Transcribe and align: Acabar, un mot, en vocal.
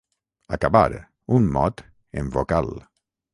Acabar, 0.55 1.01
un 1.37 1.45
mot, 1.59 1.85
en 2.23 2.33
vocal. 2.39 2.73